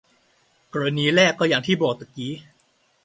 [0.73, 2.31] กรณีแรกก็อย่างที่บอกตะกี้